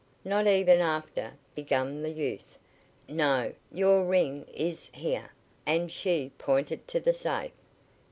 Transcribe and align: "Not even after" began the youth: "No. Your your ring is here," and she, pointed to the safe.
"Not 0.25 0.47
even 0.47 0.79
after" 0.81 1.35
began 1.53 2.01
the 2.01 2.09
youth: 2.09 2.57
"No. 3.07 3.53
Your 3.71 3.97
your 3.99 4.05
ring 4.07 4.47
is 4.51 4.89
here," 4.93 5.31
and 5.63 5.91
she, 5.91 6.31
pointed 6.39 6.87
to 6.87 6.99
the 6.99 7.13
safe. 7.13 7.51